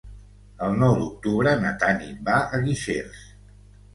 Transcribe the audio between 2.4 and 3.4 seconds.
a Guixers.